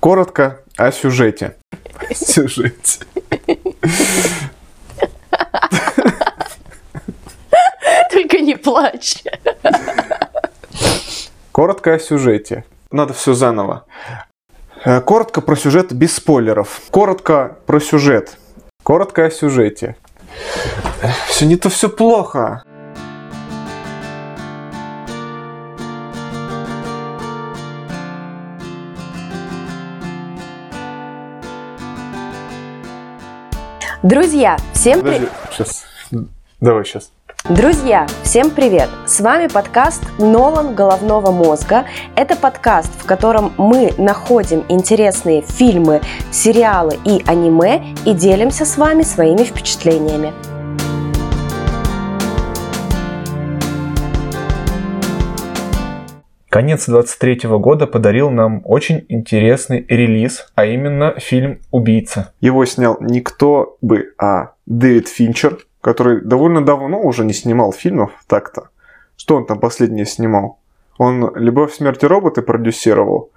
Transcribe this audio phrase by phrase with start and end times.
[0.00, 1.56] Коротко о сюжете.
[2.14, 3.00] Сюжете.
[8.10, 9.24] Только не плачь.
[11.52, 12.64] Коротко о сюжете.
[12.92, 13.84] Надо все заново.
[14.84, 16.80] Э, коротко про сюжет без спойлеров.
[16.90, 18.38] Коротко про сюжет.
[18.84, 19.96] Коротко о сюжете.
[21.26, 22.62] Все не то, все плохо.
[34.04, 35.28] Друзья, всем привет!
[35.50, 35.84] Сейчас.
[36.60, 37.10] Давай сейчас.
[37.48, 38.88] Друзья, всем привет!
[39.06, 41.84] С вами подкаст «Нолан головного мозга».
[42.14, 49.02] Это подкаст, в котором мы находим интересные фильмы, сериалы и аниме и делимся с вами
[49.02, 50.32] своими впечатлениями.
[56.48, 62.32] Конец 23 года подарил нам очень интересный релиз, а именно фильм «Убийца».
[62.40, 68.70] Его снял никто бы, а Дэвид Финчер, который довольно давно уже не снимал фильмов так-то.
[69.18, 70.58] Что он там последнее снимал?
[70.96, 73.30] Он «Любовь, смерть и роботы» продюсировал.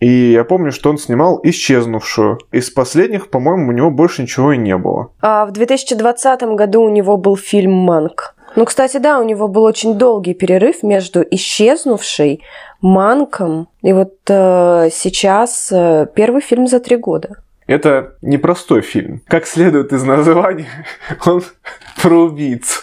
[0.00, 2.40] И я помню, что он снимал «Исчезнувшую».
[2.50, 5.12] Из последних, по-моему, у него больше ничего и не было.
[5.20, 8.35] А в 2020 году у него был фильм «Манк».
[8.56, 12.42] Ну, кстати, да, у него был очень долгий перерыв между исчезнувшей,
[12.80, 17.36] манком, и вот э, сейчас э, первый фильм за три года.
[17.66, 19.22] Это непростой фильм.
[19.26, 20.86] Как следует из названия,
[21.26, 21.42] он
[22.00, 22.82] про убийц.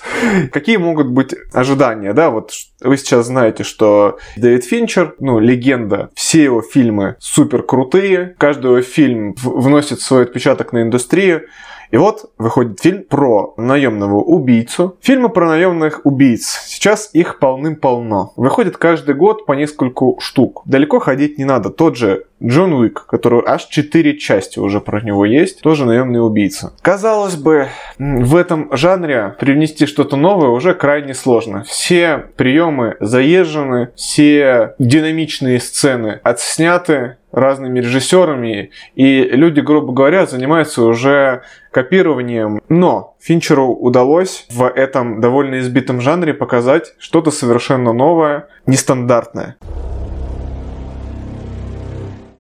[0.51, 2.29] Какие могут быть ожидания, да?
[2.29, 2.51] Вот
[2.81, 8.81] вы сейчас знаете, что Дэвид Финчер, ну, легенда, все его фильмы супер крутые, каждый его
[8.81, 11.47] фильм вносит свой отпечаток на индустрию.
[11.93, 14.97] И вот выходит фильм про наемного убийцу.
[14.99, 16.63] Фильмы про наемных убийц.
[16.65, 18.33] Сейчас их полным-полно.
[18.35, 20.63] Выходит каждый год по нескольку штук.
[20.65, 21.69] Далеко ходить не надо.
[21.69, 26.73] Тот же Джон Уик, который аж четыре части уже про него есть, тоже наемный убийца.
[26.81, 27.67] Казалось бы,
[27.99, 31.63] в этом жанре привнести что-то новое уже крайне сложно.
[31.63, 41.41] Все приемы заезжены, все динамичные сцены отсняты, разными режиссерами, и люди, грубо говоря, занимаются уже
[41.71, 42.61] копированием.
[42.69, 49.57] Но Финчеру удалось в этом довольно избитом жанре показать что-то совершенно новое, нестандартное.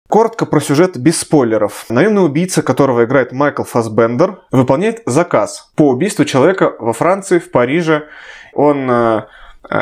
[0.08, 1.84] Коротко про сюжет без спойлеров.
[1.90, 8.04] Наемный убийца, которого играет Майкл Фасбендер, выполняет заказ по убийству человека во Франции, в Париже.
[8.54, 9.22] Он э,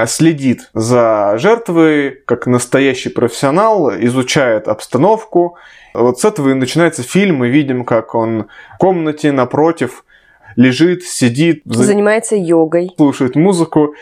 [0.06, 5.56] следит за жертвой, как настоящий профессионал, изучает обстановку.
[5.94, 7.36] Вот с этого и начинается фильм.
[7.36, 10.04] Мы видим, как он в комнате напротив
[10.56, 13.94] лежит, сидит, занимается йогой, слушает музыку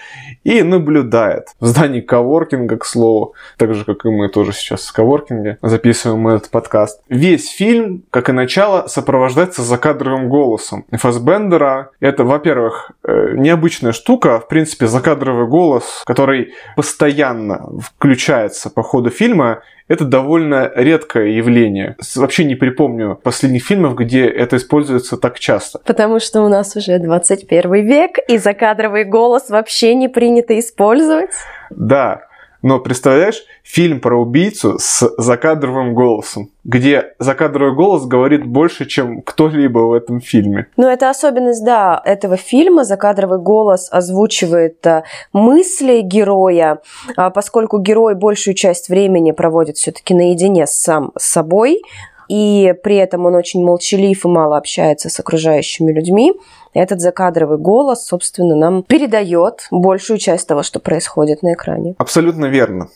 [0.44, 1.48] и наблюдает.
[1.60, 6.28] В здании коворкинга, к слову, так же, как и мы тоже сейчас в коворкинге записываем
[6.28, 7.00] этот подкаст.
[7.08, 10.84] Весь фильм, как и начало, сопровождается закадровым голосом.
[10.92, 19.10] Фасбендера это, во-первых, э, необычная штука, в принципе, закадровый голос, который постоянно включается по ходу
[19.10, 21.96] фильма, это довольно редкое явление.
[22.16, 25.78] Вообще не припомню последних фильмов, где это используется так часто.
[25.84, 31.30] Потому что у нас уже 21 век, и закадровый голос вообще не принято использовать.
[31.70, 32.28] Да,
[32.64, 39.80] но представляешь, фильм про убийцу с закадровым голосом, где закадровый голос говорит больше, чем кто-либо
[39.80, 40.68] в этом фильме.
[40.78, 42.84] Ну, это особенность, да, этого фильма.
[42.84, 45.04] Закадровый голос озвучивает а,
[45.34, 46.78] мысли героя,
[47.16, 51.82] а, поскольку герой большую часть времени проводит все-таки наедине сам с собой,
[52.28, 56.32] и при этом он очень молчалив и мало общается с окружающими людьми.
[56.72, 61.94] Этот закадровый голос, собственно, нам передает большую часть того, что происходит на экране.
[61.98, 62.88] Абсолютно верно.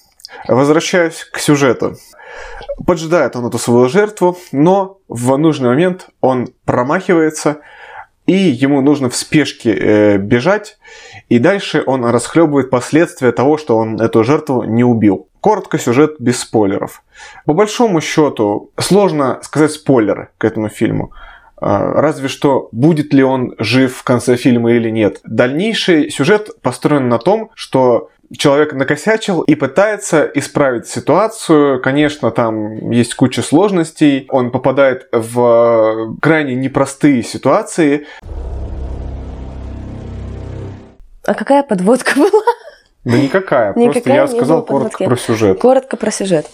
[0.47, 1.97] Возвращаюсь к сюжету.
[2.87, 7.59] Поджидает он эту свою жертву, но в нужный момент он промахивается,
[8.27, 10.79] и ему нужно в спешке э, бежать,
[11.29, 15.29] и дальше он расхлебывает последствия того, что он эту жертву не убил.
[15.41, 17.03] Коротко сюжет без спойлеров.
[17.47, 21.13] По большому счету, сложно сказать спойлеры к этому фильму.
[21.61, 25.21] А, разве что, будет ли он жив в конце фильма или нет.
[25.25, 31.81] Дальнейший сюжет построен на том, что человек накосячил и пытается исправить ситуацию.
[31.81, 34.27] Конечно, там есть куча сложностей.
[34.31, 38.07] Он попадает в крайне непростые ситуации.
[41.25, 42.43] А какая подводка была?
[43.09, 45.59] Да никакая, Никакая просто я не сказал коротко про сюжет.
[45.59, 46.47] Коротко про сюжет.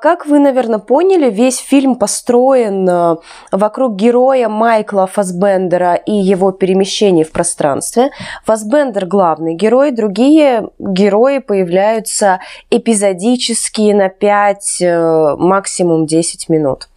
[0.00, 3.16] Как вы, наверное, поняли, весь фильм построен э,
[3.52, 8.08] вокруг героя Майкла Фасбендера и его перемещений в пространстве.
[8.46, 12.40] Фасбендер главный герой, другие герои появляются
[12.70, 16.88] эпизодически на 5, э, максимум 10 минут.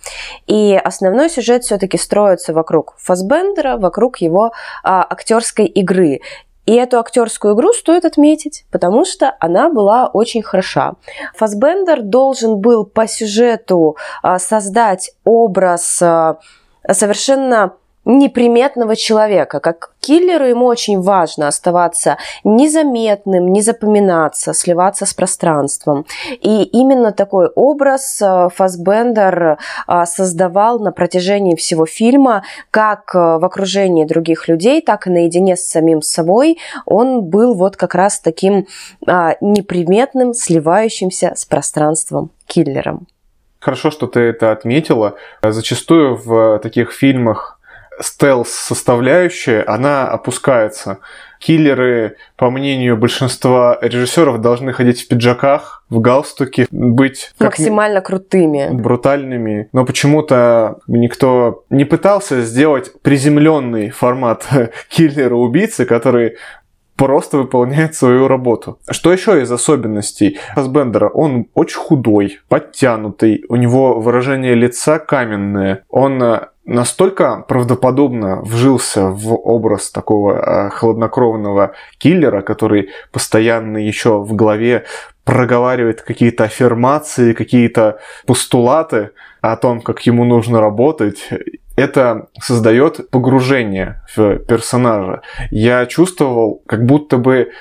[0.47, 4.53] И основной сюжет все-таки строится вокруг Фасбендера, вокруг его
[4.83, 6.21] а, актерской игры.
[6.65, 10.93] И эту актерскую игру стоит отметить, потому что она была очень хороша.
[11.35, 16.37] Фасбендер должен был по сюжету а, создать образ а,
[16.89, 17.73] совершенно
[18.05, 19.59] неприметного человека.
[19.59, 26.05] Как киллеру ему очень важно оставаться незаметным, не запоминаться, сливаться с пространством.
[26.41, 29.57] И именно такой образ а, Фасбендер
[29.87, 35.55] а, создавал на протяжении всего фильма, как а, в окружении других людей, так и наедине
[35.55, 36.57] с самим собой.
[36.85, 38.67] Он был вот как раз таким
[39.05, 43.07] а, неприметным, сливающимся с пространством киллером.
[43.59, 45.15] Хорошо, что ты это отметила.
[45.43, 47.59] Зачастую в таких фильмах
[48.01, 50.99] стелс-составляющая, она опускается.
[51.39, 58.01] Киллеры, по мнению большинства режиссеров, должны ходить в пиджаках, в галстуке, быть как ми- Максимально
[58.01, 58.69] крутыми.
[58.71, 59.67] брутальными.
[59.73, 64.47] Но почему-то никто не пытался сделать приземленный формат
[64.89, 66.37] киллера-убийцы, который
[67.01, 68.77] просто выполняет свою работу.
[68.89, 71.09] Что еще из особенностей Фасбендера?
[71.09, 75.83] Он очень худой, подтянутый, у него выражение лица каменное.
[75.89, 84.35] Он э, настолько правдоподобно вжился в образ такого э, хладнокровного киллера, который постоянно еще в
[84.35, 84.83] голове
[85.23, 89.09] проговаривает какие-то аффирмации, какие-то постулаты
[89.41, 91.29] о том, как ему нужно работать.
[91.81, 95.21] Это создает погружение в персонажа.
[95.49, 97.53] Я чувствовал, как будто бы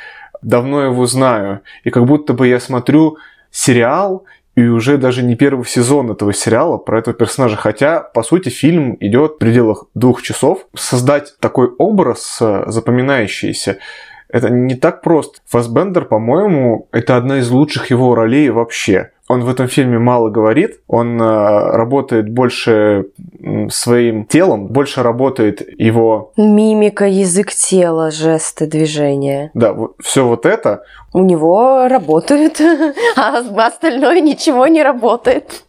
[0.42, 3.16] давно его знаю, и как будто бы я смотрю
[3.50, 4.26] сериал,
[4.56, 7.56] и уже даже не первый сезон этого сериала про этого персонажа.
[7.56, 10.66] Хотя, по сути, фильм идет в пределах двух часов.
[10.76, 13.78] Создать такой образ э, запоминающийся,
[14.32, 15.40] это не так просто.
[15.46, 19.10] Фасбендер, по-моему, это одна из лучших его ролей вообще.
[19.28, 23.06] Он в этом фильме мало говорит, он э, работает больше
[23.68, 29.52] своим телом, больше работает его, Мимика, язык тела, жесты, движения.
[29.54, 30.82] да, все вот это,
[31.12, 32.60] У него работает,
[33.16, 35.62] а остальное ничего не работает.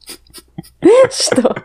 [1.11, 1.55] Что?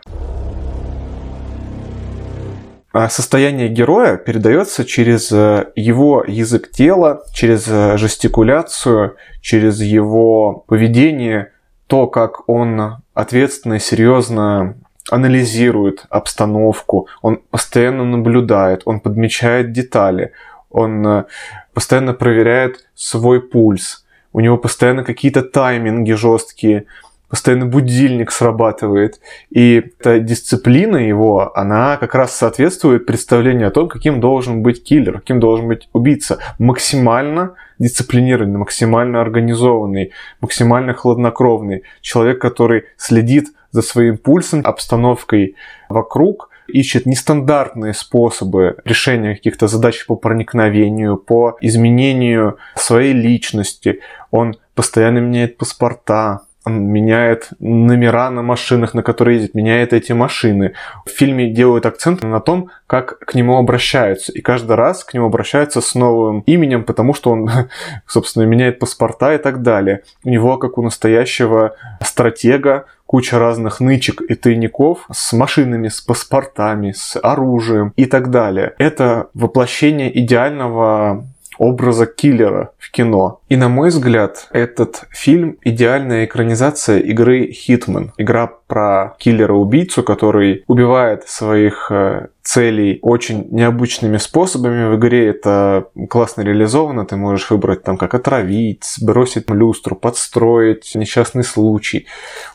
[2.93, 11.51] А состояние героя передается через э, его язык тела, через э, жестикуляцию, через его поведение,
[11.87, 14.75] то, как он ответственно и серьезно
[15.09, 20.31] анализирует обстановку, он постоянно наблюдает, он подмечает детали,
[20.69, 21.25] он э,
[21.73, 26.85] постоянно проверяет свой пульс, у него постоянно какие-то тайминги жесткие,
[27.29, 29.19] постоянно будильник срабатывает.
[29.49, 35.19] И эта дисциплина его, она как раз соответствует представлению о том, каким должен быть киллер,
[35.19, 36.39] каким должен быть убийца.
[36.59, 41.83] Максимально дисциплинированный, максимально организованный, максимально хладнокровный.
[42.01, 45.55] Человек, который следит за своим пульсом, обстановкой
[45.89, 54.01] вокруг, ищет нестандартные способы решения каких-то задач по проникновению, по изменению своей личности.
[54.31, 60.73] Он постоянно меняет паспорта, он меняет номера на машинах, на которые ездит, меняет эти машины.
[61.05, 64.33] В фильме делают акцент на том, как к нему обращаются.
[64.33, 67.49] И каждый раз к нему обращаются с новым именем, потому что он,
[68.07, 70.03] собственно, меняет паспорта и так далее.
[70.23, 76.91] У него, как у настоящего стратега, куча разных нычек и тайников с машинами, с паспортами,
[76.91, 78.73] с оружием и так далее.
[78.77, 81.23] Это воплощение идеального
[81.57, 83.41] образа киллера в кино.
[83.49, 88.09] И на мой взгляд, этот фильм идеальная экранизация игры Hitman.
[88.17, 94.89] Игра про киллера-убийцу, который убивает своих э, целей очень необычными способами.
[94.89, 97.05] В игре это классно реализовано.
[97.05, 102.07] Ты можешь выбрать там, как отравить, бросить люстру, подстроить несчастный случай,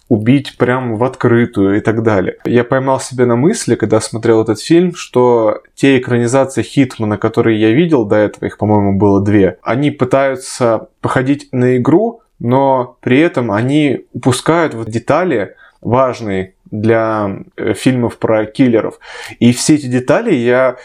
[0.08, 2.36] убить прям в открытую и так далее.
[2.44, 7.72] Я поймал себя на мысли, когда смотрел этот фильм, что те экранизации Хитмана, которые я
[7.72, 13.52] видел до этого, их, по-моему, было две, они пытаются походить на игру, но при этом
[13.52, 18.98] они упускают вот детали важные для э, фильмов про киллеров.
[19.38, 20.76] И все эти детали я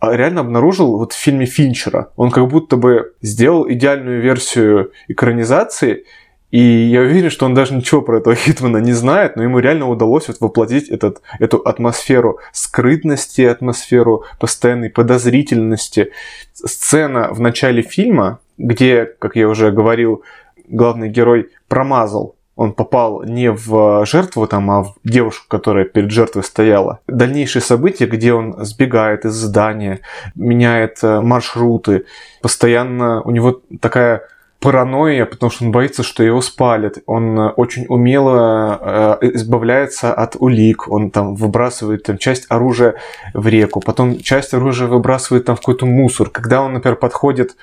[0.00, 2.10] реально обнаружил вот в фильме Финчера.
[2.16, 6.04] Он как будто бы сделал идеальную версию экранизации,
[6.50, 9.88] и я уверен, что он даже ничего про этого Хитмана не знает, но ему реально
[9.88, 16.12] удалось вот воплотить этот, эту атмосферу скрытности, атмосферу постоянной подозрительности.
[16.52, 20.22] Сцена в начале фильма, где, как я уже говорил,
[20.68, 26.44] главный герой промазал он попал не в жертву, там, а в девушку, которая перед жертвой
[26.44, 27.00] стояла.
[27.06, 30.00] Дальнейшие события, где он сбегает из здания,
[30.34, 32.06] меняет э, маршруты,
[32.42, 34.22] постоянно у него такая
[34.64, 36.98] паранойя, потому что он боится, что его спалят.
[37.04, 40.88] Он э, очень умело э, избавляется от улик.
[40.88, 42.94] Он там выбрасывает там, часть оружия
[43.34, 46.30] в реку, потом часть оружия выбрасывает там в какой-то мусор.
[46.30, 47.56] Когда он, например, подходит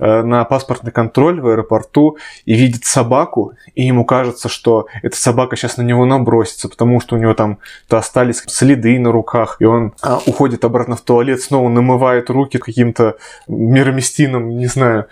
[0.00, 5.54] э, на паспортный контроль в аэропорту и видит собаку, и ему кажется, что эта собака
[5.54, 9.64] сейчас на него набросится, потому что у него там -то остались следы на руках, и
[9.64, 15.06] он э, уходит обратно в туалет, снова намывает руки каким-то мироместином, не знаю,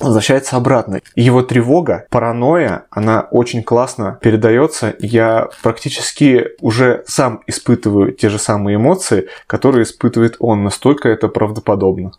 [0.00, 1.00] возвращается обратно.
[1.14, 4.94] его тревога, паранойя, она очень классно передается.
[4.98, 10.64] Я практически уже сам испытываю те же самые эмоции, которые испытывает он.
[10.64, 12.12] Настолько это правдоподобно.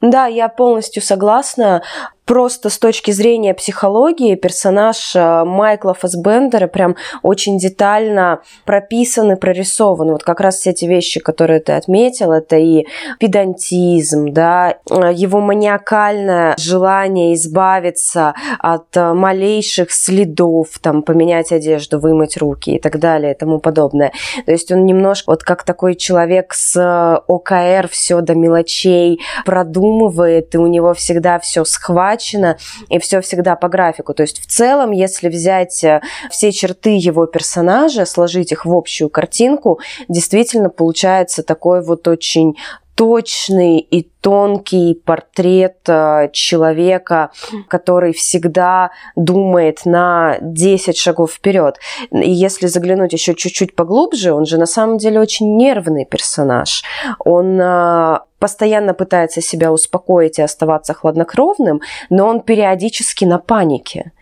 [0.00, 1.82] Да, я полностью согласна
[2.26, 10.10] просто с точки зрения психологии персонаж э, Майкла Фасбендера прям очень детально прописан и прорисован.
[10.10, 12.86] Вот как раз все эти вещи, которые ты отметил, это и
[13.20, 22.36] педантизм, да, э, его маниакальное желание избавиться от э, малейших следов, там, поменять одежду, вымыть
[22.36, 24.12] руки и так далее и тому подобное.
[24.44, 30.58] То есть он немножко вот как такой человек с ОКР все до мелочей продумывает, и
[30.58, 32.56] у него всегда все схвачено, оплачено,
[32.88, 34.14] и все всегда по графику.
[34.14, 39.10] То есть в целом, если взять э, все черты его персонажа, сложить их в общую
[39.10, 42.56] картинку, действительно получается такой вот очень
[42.94, 47.30] точный и тонкий портрет э, человека,
[47.68, 51.76] который всегда думает на 10 шагов вперед.
[52.10, 56.82] И если заглянуть еще чуть-чуть поглубже, он же на самом деле очень нервный персонаж.
[57.18, 64.12] Он э, постоянно пытается себя успокоить и оставаться хладнокровным, но он периодически на панике.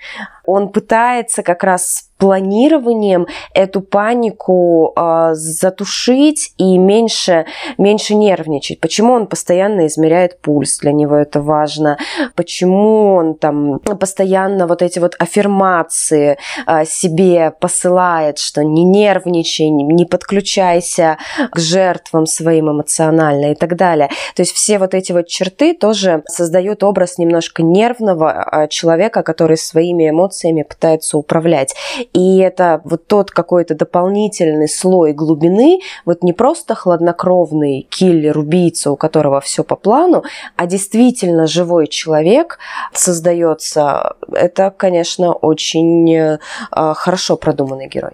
[0.46, 7.44] Он пытается как раз планированием эту панику э, затушить и меньше,
[7.76, 8.80] меньше нервничать.
[8.80, 11.98] Почему он постоянно измеряет пульс, для него это важно.
[12.34, 20.04] Почему он там постоянно вот эти вот аффирмации э, себе посылает, что не нервничай, не
[20.04, 21.18] подключайся
[21.50, 24.03] к жертвам своим эмоционально и так далее.
[24.34, 29.56] То есть все вот эти вот черты тоже создают образ немножко нервного а, человека, который
[29.56, 31.74] своими эмоциями пытается управлять.
[32.12, 38.96] И это вот тот какой-то дополнительный слой глубины, вот не просто хладнокровный киллер, убийца, у
[38.96, 40.24] которого все по плану,
[40.56, 42.58] а действительно живой человек
[42.92, 44.16] создается.
[44.32, 46.38] Это, конечно, очень э,
[46.70, 48.12] хорошо продуманный герой.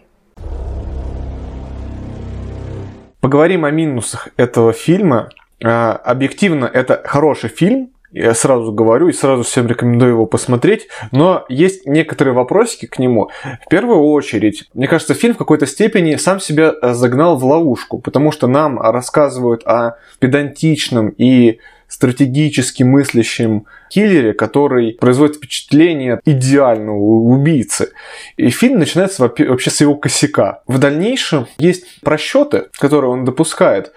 [3.21, 5.29] Поговорим о минусах этого фильма.
[5.63, 11.45] А, объективно, это хороший фильм, я сразу говорю и сразу всем рекомендую его посмотреть, но
[11.49, 13.31] есть некоторые вопросики к нему.
[13.65, 17.99] В первую очередь, мне кажется, фильм в какой-то степени сам себя э, загнал в ловушку,
[17.99, 27.91] потому что нам рассказывают о педантичном и стратегически мыслящем киллере, который производит впечатление идеального убийцы.
[28.37, 30.63] И фильм начинается вообще с его косяка.
[30.67, 33.93] В дальнейшем есть просчеты, которые он допускает,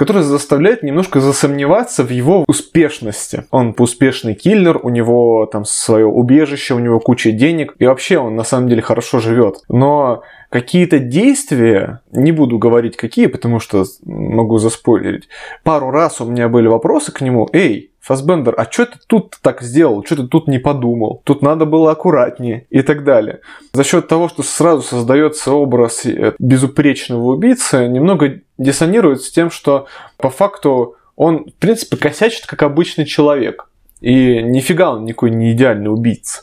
[0.00, 3.44] который заставляет немножко засомневаться в его успешности.
[3.50, 8.34] Он успешный киллер, у него там свое убежище, у него куча денег, и вообще он
[8.34, 9.56] на самом деле хорошо живет.
[9.68, 15.28] Но какие-то действия, не буду говорить какие, потому что могу заспойлерить,
[15.64, 19.60] пару раз у меня были вопросы к нему, эй, Фасбендер, а что ты тут так
[19.60, 20.02] сделал?
[20.04, 21.20] Что ты тут не подумал?
[21.24, 23.40] Тут надо было аккуратнее и так далее.
[23.74, 29.86] За счет того, что сразу создается образ э, безупречного убийцы, немного диссонирует с тем, что
[30.16, 33.68] по факту он, в принципе, косячит как обычный человек.
[34.00, 36.42] И нифига он никакой не идеальный убийца.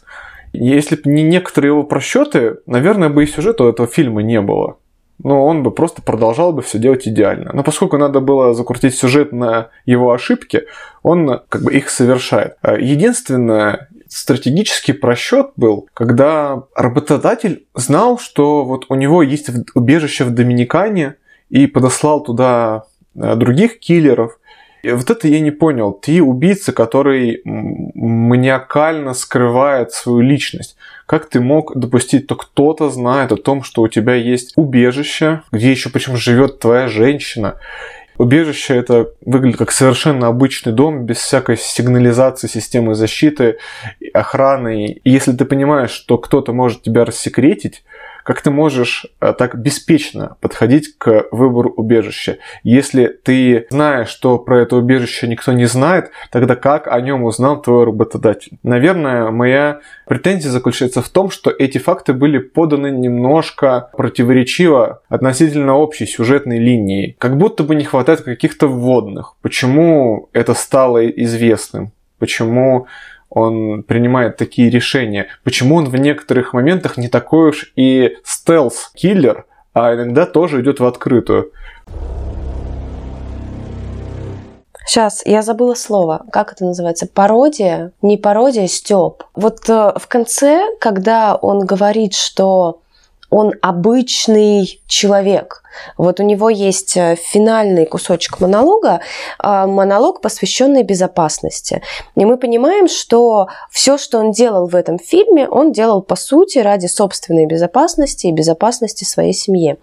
[0.54, 4.78] Если бы не некоторые его просчеты, наверное, бы и сюжета этого фильма не было
[5.24, 7.52] но он бы просто продолжал бы все делать идеально.
[7.54, 10.68] Но поскольку надо было закрутить сюжет на его ошибки,
[11.02, 12.56] он как бы их совершает.
[12.62, 20.32] А единственное, стратегический просчет был, когда работодатель знал, что вот у него есть убежище в
[20.32, 21.16] Доминикане
[21.50, 22.84] и подослал туда
[23.16, 24.40] э, других киллеров.
[24.84, 25.92] И вот это я не понял.
[25.92, 30.78] Ты убийца, который маниакально скрывает свою личность.
[31.06, 35.72] Как ты мог допустить, что кто-то знает о том, что у тебя есть убежище, где
[35.72, 37.56] еще причем живет твоя женщина.
[38.18, 43.58] Убежище это выглядит как совершенно обычный дом, без всякой сигнализации, системы защиты,
[44.14, 44.88] охраны.
[45.04, 47.84] И если ты понимаешь, что кто-то может тебя рассекретить,
[48.28, 52.40] как ты можешь э, так беспечно подходить к выбору убежища?
[52.62, 57.62] Если ты знаешь, что про это убежище никто не знает, тогда как о нем узнал
[57.62, 58.58] твой работодатель?
[58.64, 66.06] Наверное, моя претензия заключается в том, что эти факты были поданы немножко противоречиво относительно общей
[66.06, 67.16] сюжетной линии.
[67.20, 69.36] Как будто бы не хватает каких-то вводных.
[69.42, 71.94] Почему это стало известным?
[72.20, 72.88] Почему
[73.30, 75.28] он принимает такие решения?
[75.44, 80.86] Почему он в некоторых моментах не такой уж и стелс-киллер, а иногда тоже идет в
[80.86, 81.52] открытую?
[84.88, 86.26] Сейчас, я забыла слово.
[86.32, 87.08] Как это называется?
[87.14, 87.92] Пародия?
[88.02, 89.24] Не пародия, Степ.
[89.36, 92.80] Вот э, в конце, когда он говорит, что
[93.30, 95.64] он обычный человек,
[95.98, 99.02] вот у него есть э, финальный кусочек монолога,
[99.40, 101.82] а, монолог, посвященный безопасности.
[102.16, 106.60] И мы понимаем, что все, что он делал в этом фильме, он делал по сути
[106.60, 109.78] ради собственной безопасности и безопасности своей семьи.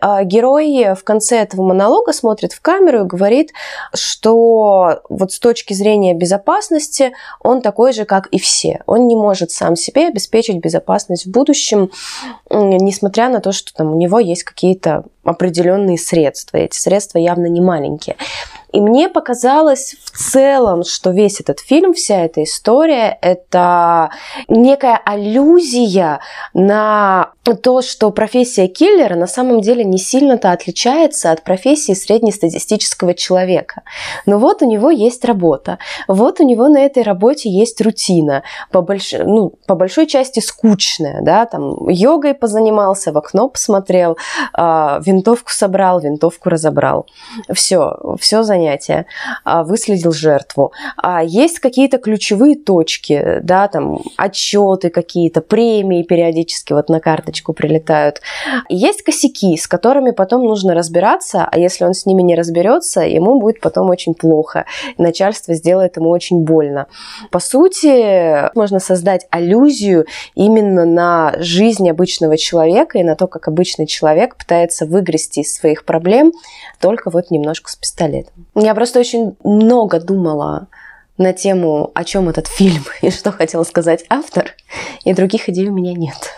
[0.00, 3.52] А, герой в конце этого монолога смотрит в камеру и говорит,
[3.94, 8.82] что вот с точки зрения безопасности он такой же, как и все.
[8.86, 11.90] Он не может сам себе обеспечить безопасность в будущем,
[12.50, 16.58] несмотря на то, что там у него есть какие-то определенные средства.
[16.58, 18.16] Эти средства явно не маленькие.
[18.72, 24.10] И мне показалось в целом, что весь этот фильм, вся эта история, это
[24.48, 26.20] некая аллюзия
[26.54, 33.82] на то, что профессия киллера на самом деле не сильно-то отличается от профессии среднестатистического человека.
[34.26, 38.82] Но вот у него есть работа, вот у него на этой работе есть рутина, по,
[38.82, 39.12] больш...
[39.12, 44.16] ну, по большой части скучная, да, там йогой позанимался, в окно посмотрел,
[44.56, 47.06] э, винтовку собрал, винтовку разобрал.
[47.52, 49.06] Все, все за занятия,
[49.44, 50.72] а, выследил жертву.
[50.96, 58.20] А есть какие-то ключевые точки, да, там отчеты какие-то, премии периодически вот на карточку прилетают.
[58.68, 63.40] Есть косяки, с которыми потом нужно разбираться, а если он с ними не разберется, ему
[63.40, 64.66] будет потом очень плохо.
[64.98, 66.86] Начальство сделает ему очень больно.
[67.30, 73.86] По сути, можно создать аллюзию именно на жизнь обычного человека и на то, как обычный
[73.86, 76.32] человек пытается выгрести из своих проблем
[76.80, 78.46] только вот немножко с пистолетом.
[78.54, 80.66] Я просто очень много думала
[81.18, 84.54] на тему, о чем этот фильм и что хотел сказать автор,
[85.04, 86.30] и других идей у меня нет.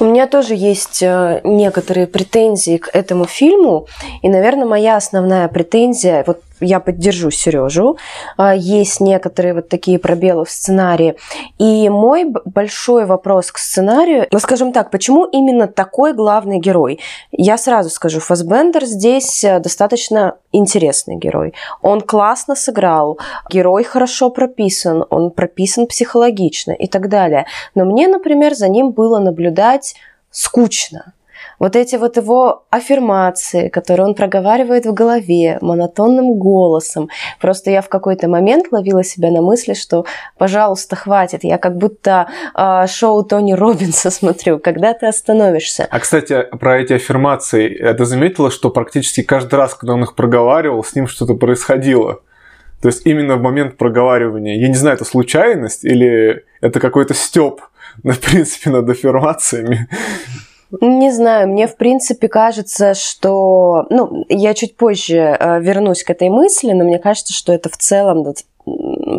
[0.00, 3.86] У меня тоже есть э, некоторые претензии к этому фильму,
[4.22, 7.96] и, наверное, моя основная претензия, вот я поддержу Сережу.
[8.36, 11.16] А, есть некоторые вот такие пробелы в сценарии.
[11.58, 17.00] И мой большой вопрос к сценарию, ну, скажем так, почему именно такой главный герой?
[17.30, 21.54] Я сразу скажу, Фасбендер здесь э, достаточно интересный герой.
[21.82, 23.18] Он классно сыграл,
[23.50, 27.46] герой хорошо прописан, он прописан психологично и так далее.
[27.74, 29.94] Но мне, например, за ним было наблюдать
[30.30, 31.12] скучно.
[31.62, 37.08] Вот эти вот его аффирмации, которые он проговаривает в голове монотонным голосом.
[37.40, 40.04] Просто я в какой-то момент ловила себя на мысли, что,
[40.38, 41.44] пожалуйста, хватит.
[41.44, 44.58] Я как будто э, шоу Тони Робинса смотрю.
[44.58, 45.86] Когда ты остановишься?
[45.88, 47.94] А, кстати, про эти аффирмации.
[47.96, 52.22] Ты заметила, что практически каждый раз, когда он их проговаривал, с ним что-то происходило?
[52.80, 54.58] То есть именно в момент проговаривания.
[54.58, 57.60] Я не знаю, это случайность или это какой-то степ,
[58.02, 59.86] в принципе, над аффирмациями.
[60.80, 63.86] Не знаю, мне в принципе кажется, что...
[63.90, 67.76] Ну, я чуть позже э, вернусь к этой мысли, но мне кажется, что это в
[67.76, 68.24] целом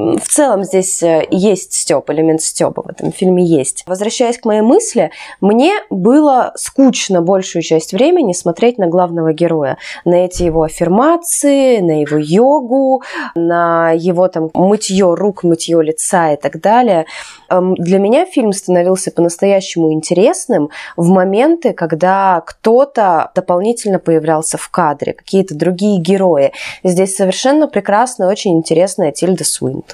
[0.04, 3.84] в целом здесь э, есть степ, элемент степа в этом фильме есть.
[3.88, 5.12] Возвращаясь к моей мысли,
[5.42, 12.02] мне было скучно большую часть времени смотреть на главного героя, на эти его аффирмации, на
[12.02, 13.04] его йогу,
[13.36, 17.06] на его там мытье рук, мытье лица и так далее.
[17.50, 25.14] Эм, для меня фильм становился по-настоящему интересным в моменты, когда кто-то дополнительно появлялся в кадре,
[25.14, 26.52] какие-то другие герои.
[26.84, 29.93] Здесь совершенно прекрасная, очень интересная Тильда Суинтон.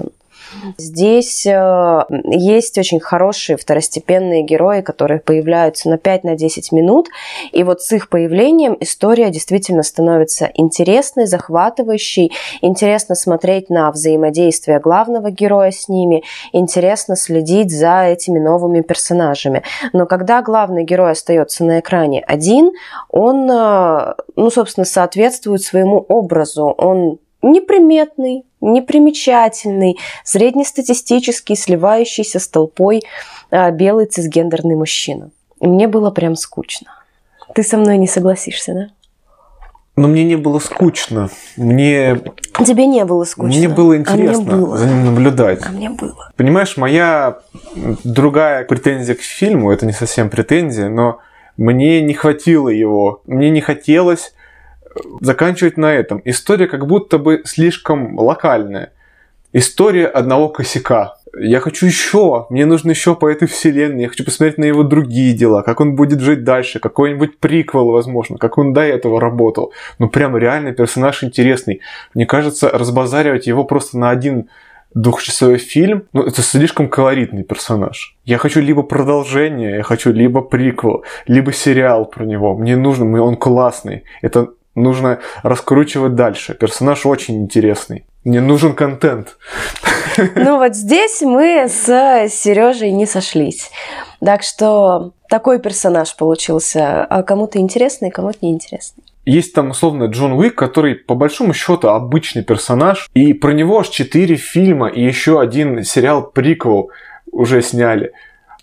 [0.77, 6.23] Здесь э, есть очень хорошие второстепенные герои, которые появляются на 5-10
[6.71, 7.07] на минут.
[7.51, 12.31] И вот с их появлением история действительно становится интересной, захватывающей.
[12.61, 16.23] Интересно смотреть на взаимодействие главного героя с ними.
[16.53, 19.63] Интересно следить за этими новыми персонажами.
[19.93, 22.71] Но когда главный герой остается на экране один,
[23.09, 26.73] он, э, ну, собственно, соответствует своему образу.
[26.77, 33.03] Он неприметный, непримечательный, среднестатистический, сливающийся с толпой
[33.51, 35.31] а, белый цисгендерный мужчина.
[35.59, 36.87] И мне было прям скучно.
[37.55, 38.87] Ты со мной не согласишься, да?
[39.95, 41.29] Но мне не было скучно.
[41.57, 42.21] Мне...
[42.65, 43.57] Тебе не было скучно.
[43.57, 44.77] Мне было интересно а мне было.
[44.77, 45.59] за ним наблюдать.
[45.65, 46.31] А мне было.
[46.37, 47.39] Понимаешь, моя
[48.05, 51.19] другая претензия к фильму, это не совсем претензия, но
[51.57, 53.21] мне не хватило его.
[53.25, 54.33] Мне не хотелось
[55.21, 56.21] заканчивать на этом.
[56.25, 58.91] История как будто бы слишком локальная.
[59.51, 61.15] История одного косяка.
[61.37, 65.33] Я хочу еще, мне нужно еще по этой вселенной, я хочу посмотреть на его другие
[65.33, 69.71] дела, как он будет жить дальше, какой-нибудь приквел, возможно, как он до этого работал.
[69.99, 71.81] Ну, прям реально персонаж интересный.
[72.13, 74.49] Мне кажется, разбазаривать его просто на один
[74.93, 78.17] двухчасовой фильм, ну, это слишком колоритный персонаж.
[78.25, 82.57] Я хочу либо продолжение, я хочу либо приквел, либо сериал про него.
[82.57, 84.03] Мне нужно, он классный.
[84.21, 84.49] Это
[84.81, 86.53] нужно раскручивать дальше.
[86.53, 88.05] Персонаж очень интересный.
[88.23, 89.37] Мне нужен контент.
[90.35, 91.85] Ну вот здесь мы с
[92.29, 93.71] Сережей не сошлись.
[94.19, 97.05] Так что такой персонаж получился.
[97.05, 99.03] А кому-то интересный, кому-то неинтересный.
[99.25, 103.09] Есть там, условно, Джон Уик, который, по большому счету, обычный персонаж.
[103.13, 106.89] И про него аж четыре фильма и еще один сериал приквел
[107.31, 108.11] уже сняли.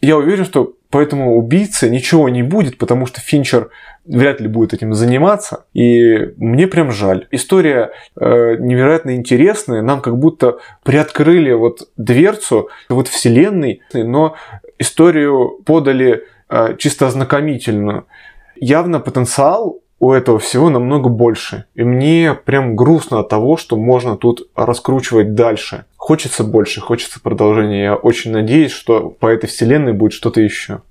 [0.01, 3.69] Я уверен, что поэтому убийце ничего не будет, потому что Финчер
[4.07, 5.67] вряд ли будет этим заниматься.
[5.75, 7.29] И мне прям жаль.
[7.31, 9.83] История э, невероятно интересная.
[9.83, 14.37] Нам как будто приоткрыли вот дверцу вот вселенной, но
[14.79, 18.07] историю подали э, чисто ознакомительную.
[18.55, 21.67] Явно потенциал у этого всего намного больше.
[21.75, 25.85] И мне прям грустно от того, что можно тут раскручивать дальше.
[26.07, 27.83] Хочется больше, хочется продолжения.
[27.83, 30.83] Я очень надеюсь, что по этой вселенной будет что-то еще.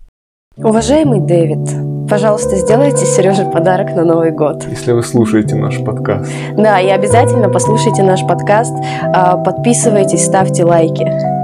[0.57, 4.65] Уважаемый Дэвид, пожалуйста, сделайте Сереже подарок на Новый год.
[4.69, 6.29] Если вы слушаете наш подкаст.
[6.57, 8.73] Да, и обязательно послушайте наш подкаст,
[9.03, 11.34] а, подписывайтесь, ставьте лайки.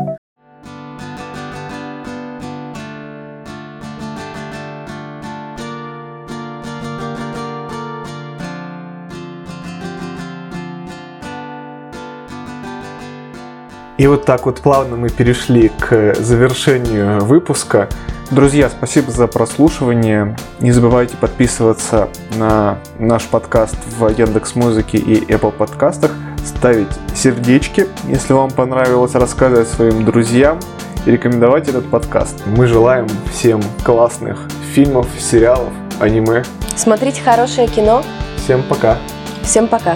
[14.01, 17.87] И вот так вот плавно мы перешли к завершению выпуска.
[18.31, 20.35] Друзья, спасибо за прослушивание.
[20.59, 28.33] Не забывайте подписываться на наш подкаст в Яндекс Музыке и Apple подкастах, ставить сердечки, если
[28.33, 30.57] вам понравилось, рассказывать своим друзьям
[31.05, 32.41] и рекомендовать этот подкаст.
[32.47, 36.43] Мы желаем всем классных фильмов, сериалов, аниме.
[36.75, 38.03] Смотрите хорошее кино.
[38.37, 38.97] Всем пока.
[39.43, 39.95] Всем пока.